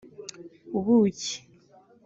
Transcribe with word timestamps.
ubuki 0.77 1.33